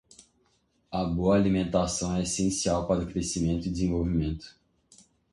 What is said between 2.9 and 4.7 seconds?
o crescimento e desenvolvimento.